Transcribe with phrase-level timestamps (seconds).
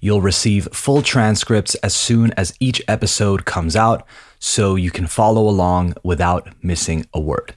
[0.00, 4.06] You'll receive full transcripts as soon as each episode comes out,
[4.38, 7.54] so you can follow along without missing a word.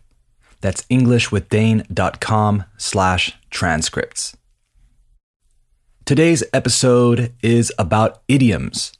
[0.62, 4.36] That's englishwithdane.com slash transcripts.
[6.06, 8.92] Today's episode is about idioms.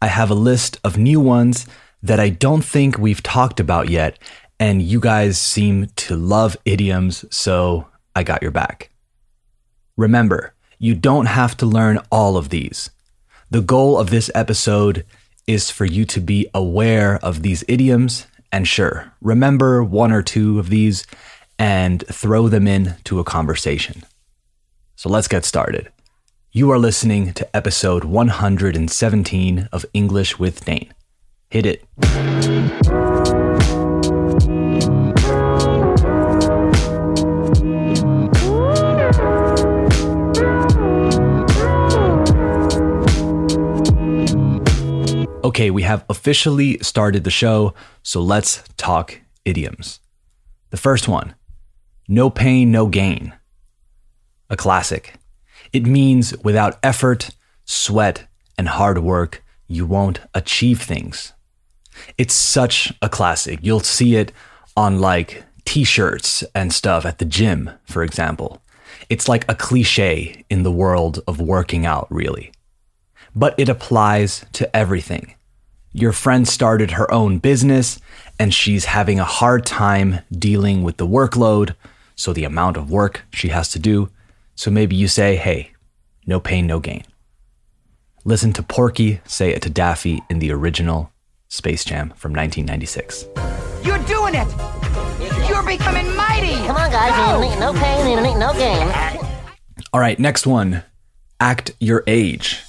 [0.00, 1.66] I have a list of new ones
[2.02, 4.18] that I don't think we've talked about yet,
[4.58, 8.90] and you guys seem to love idioms, so I got your back.
[9.96, 12.90] Remember, you don't have to learn all of these.
[13.50, 15.04] The goal of this episode
[15.46, 20.58] is for you to be aware of these idioms and sure, remember one or two
[20.58, 21.06] of these
[21.58, 24.02] and throw them into a conversation.
[24.96, 25.90] So let's get started.
[26.52, 30.92] You are listening to episode 117 of English with Dane.
[31.50, 33.07] Hit it.
[45.58, 49.98] Okay, we have officially started the show, so let's talk idioms.
[50.70, 51.34] The first one
[52.06, 53.32] no pain, no gain.
[54.50, 55.14] A classic.
[55.72, 57.30] It means without effort,
[57.64, 61.32] sweat, and hard work, you won't achieve things.
[62.16, 63.58] It's such a classic.
[63.60, 64.30] You'll see it
[64.76, 68.62] on like t shirts and stuff at the gym, for example.
[69.08, 72.52] It's like a cliche in the world of working out, really.
[73.34, 75.34] But it applies to everything.
[75.92, 78.00] Your friend started her own business
[78.38, 81.74] and she's having a hard time dealing with the workload,
[82.14, 84.10] so the amount of work she has to do.
[84.54, 85.72] So maybe you say, hey,
[86.26, 87.04] no pain, no gain.
[88.24, 91.10] Listen to Porky say it to Daffy in the original
[91.48, 93.26] Space Jam from 1996.
[93.82, 94.48] You're doing it!
[95.48, 96.56] You're becoming mighty!
[96.66, 97.12] Come on, guys.
[97.12, 97.58] Go!
[97.58, 98.92] No pain, no gain.
[99.92, 100.84] All right, next one
[101.40, 102.62] act your age.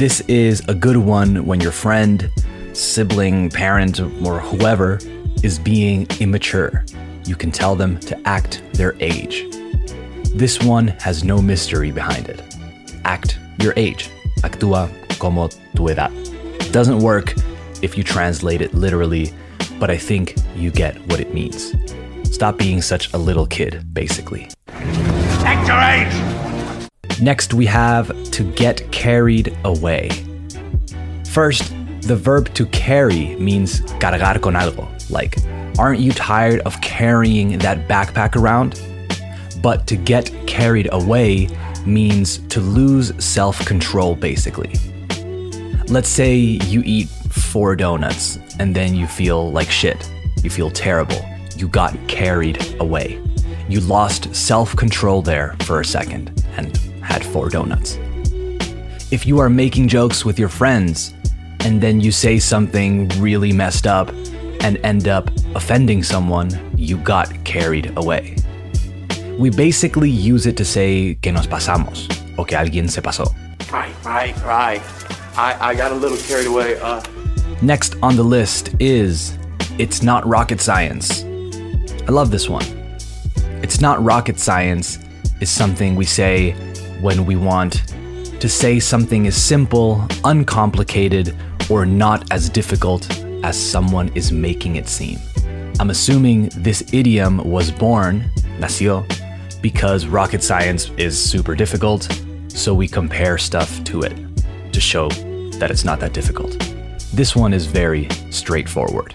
[0.00, 2.30] This is a good one when your friend,
[2.72, 4.98] sibling, parent, or whoever
[5.42, 6.86] is being immature.
[7.26, 9.44] You can tell them to act their age.
[10.34, 12.40] This one has no mystery behind it.
[13.04, 14.08] Act your age.
[14.38, 14.88] Actúa
[15.18, 16.10] como tu edad.
[16.72, 17.34] Doesn't work
[17.82, 19.34] if you translate it literally,
[19.78, 21.74] but I think you get what it means.
[22.22, 24.48] Stop being such a little kid, basically.
[25.44, 26.29] Act your age!
[27.20, 30.08] Next, we have to get carried away.
[31.26, 34.88] First, the verb to carry means cargar con algo.
[35.10, 35.36] Like,
[35.78, 38.80] aren't you tired of carrying that backpack around?
[39.62, 41.48] But to get carried away
[41.84, 44.72] means to lose self control, basically.
[45.88, 50.10] Let's say you eat four donuts and then you feel like shit.
[50.42, 51.22] You feel terrible.
[51.54, 53.20] You got carried away.
[53.68, 57.98] You lost self control there for a second and had four donuts.
[59.10, 61.12] If you are making jokes with your friends
[61.60, 64.08] and then you say something really messed up
[64.60, 68.36] and end up offending someone, you got carried away.
[69.38, 73.26] We basically use it to say que nos pasamos o que alguien se pasó.
[73.72, 74.82] Right, right, right.
[75.36, 76.78] I, I got a little carried away.
[76.80, 77.02] Uh,
[77.62, 79.36] Next on the list is
[79.78, 81.24] It's Not Rocket Science.
[82.06, 82.64] I love this one.
[83.62, 84.98] It's not rocket science
[85.40, 86.54] is something we say
[87.00, 87.82] when we want
[88.40, 91.36] to say something is simple, uncomplicated,
[91.68, 93.10] or not as difficult
[93.42, 95.18] as someone is making it seem.
[95.78, 99.06] I'm assuming this idiom was born, nació,
[99.62, 102.08] because rocket science is super difficult,
[102.48, 104.14] so we compare stuff to it
[104.72, 105.08] to show
[105.58, 106.58] that it's not that difficult.
[107.12, 109.14] This one is very straightforward.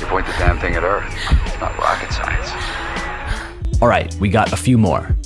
[0.00, 1.04] You point the damn thing at Earth.
[1.46, 2.50] It's not rocket science.
[3.80, 5.16] All right, we got a few more.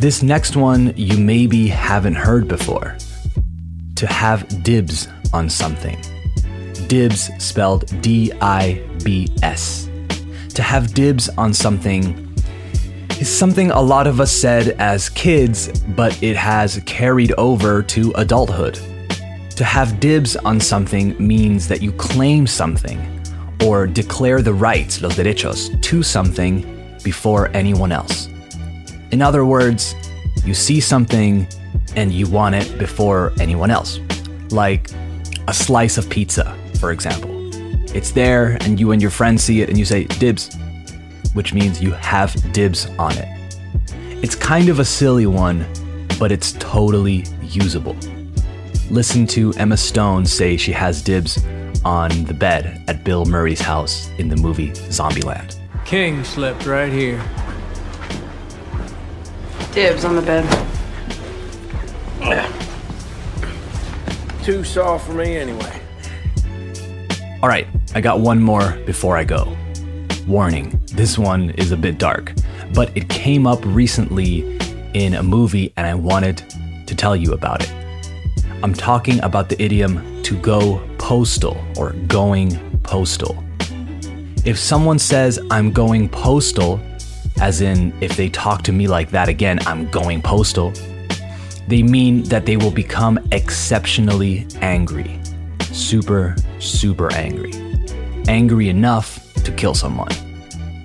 [0.00, 2.96] This next one you maybe haven't heard before.
[3.96, 6.00] To have dibs on something.
[6.86, 9.90] Dibs spelled D I B S.
[10.54, 12.34] To have dibs on something
[13.20, 18.10] is something a lot of us said as kids, but it has carried over to
[18.16, 18.80] adulthood.
[19.56, 22.98] To have dibs on something means that you claim something
[23.66, 28.30] or declare the rights, los derechos, to something before anyone else.
[29.12, 29.94] In other words,
[30.44, 31.46] you see something
[31.96, 33.98] and you want it before anyone else.
[34.50, 34.90] Like
[35.48, 37.30] a slice of pizza, for example.
[37.94, 40.56] It's there, and you and your friends see it, and you say, dibs,
[41.34, 43.28] which means you have dibs on it.
[44.22, 45.66] It's kind of a silly one,
[46.18, 47.96] but it's totally usable.
[48.90, 51.42] Listen to Emma Stone say she has dibs
[51.84, 55.56] on the bed at Bill Murray's house in the movie Zombieland.
[55.84, 57.20] King slept right here.
[59.72, 60.44] Dibs on the bed.
[64.42, 65.80] Too soft for me anyway.
[67.42, 69.56] All right, I got one more before I go.
[70.26, 72.32] Warning, this one is a bit dark,
[72.74, 74.58] but it came up recently
[74.94, 76.42] in a movie and I wanted
[76.86, 77.72] to tell you about it.
[78.62, 83.42] I'm talking about the idiom to go postal or going postal.
[84.44, 86.80] If someone says I'm going postal,
[87.40, 90.72] as in if they talk to me like that again, I'm going postal,
[91.68, 95.18] they mean that they will become exceptionally angry.
[95.72, 97.52] Super, super angry.
[98.28, 100.10] Angry enough to kill someone.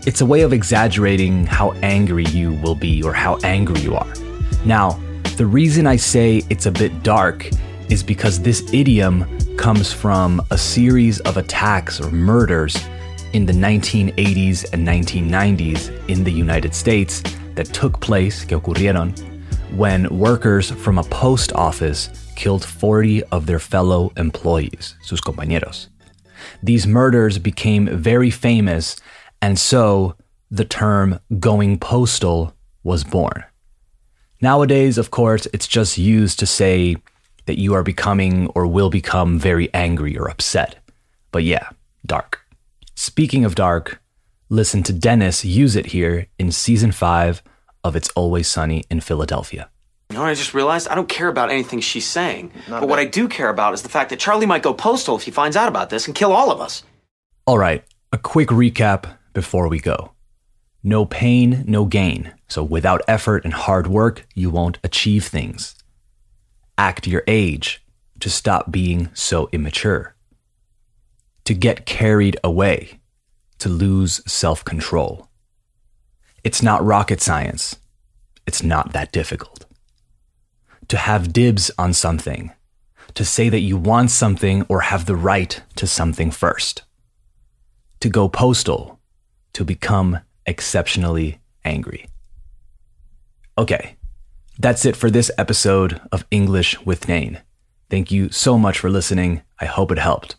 [0.06, 4.14] It's a way of exaggerating how angry you will be or how angry you are.
[4.64, 5.00] Now,
[5.38, 7.50] the reason I say it's a bit dark
[7.90, 9.26] is because this idiom
[9.58, 12.78] comes from a series of attacks or murders
[13.36, 17.22] in the 1980s and 1990s in the United States
[17.56, 19.12] that took place, que ocurrieron,
[19.76, 25.90] when workers from a post office killed 40 of their fellow employees, sus compañeros.
[26.64, 28.96] These murders became very famous,
[29.42, 30.16] and so
[30.50, 32.56] the term going postal
[32.86, 33.44] was born.
[34.40, 36.96] Nowadays, of course, it's just used to say
[37.48, 40.78] that you are becoming or will become very angry or upset.
[41.34, 41.68] But yeah,
[42.06, 42.45] dark.
[42.96, 44.02] Speaking of dark,
[44.48, 47.44] listen to Dennis use it here in season five
[47.84, 49.70] of It's Always Sunny in Philadelphia.
[50.10, 50.88] You know what I just realized?
[50.88, 52.52] I don't care about anything she's saying.
[52.70, 55.24] but what I do care about is the fact that Charlie might go postal if
[55.24, 56.84] he finds out about this and kill all of us.
[57.46, 57.84] All right,
[58.14, 60.14] a quick recap before we go.
[60.82, 62.34] No pain, no gain.
[62.48, 65.76] So without effort and hard work, you won't achieve things.
[66.78, 67.84] Act your age
[68.22, 70.15] to stop being so immature.
[71.46, 73.00] To get carried away,
[73.60, 75.30] to lose self control.
[76.44, 77.78] It's not rocket science.
[78.46, 79.66] It's not that difficult.
[80.90, 82.52] To have dibs on something,
[83.16, 86.84] to say that you want something or have the right to something first.
[88.02, 89.00] To go postal,
[89.54, 92.08] to become exceptionally angry.
[93.58, 93.96] Okay,
[94.60, 97.42] that's it for this episode of English with Dane.
[97.90, 99.42] Thank you so much for listening.
[99.60, 100.36] I hope it helped.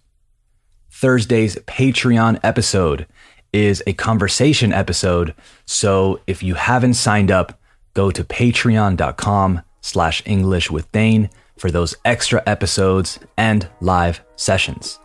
[0.97, 3.07] Thursday's Patreon episode
[3.53, 5.35] is a conversation episode.
[5.67, 7.61] So if you haven't signed up,
[7.93, 11.29] go to patreon.com slash English with Dane
[11.59, 14.99] for those extra episodes and live sessions.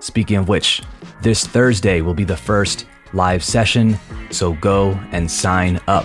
[0.00, 0.82] Speaking of which,
[1.22, 2.84] this Thursday will be the first
[3.14, 3.96] live session,
[4.30, 6.04] so go and sign up.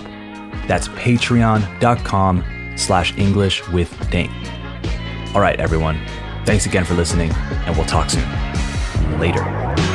[0.68, 4.32] That's patreon.com slash English with Dane.
[5.34, 6.00] All right, everyone.
[6.46, 7.30] Thanks again for listening,
[7.66, 8.53] and we'll talk soon.
[9.18, 9.93] Later.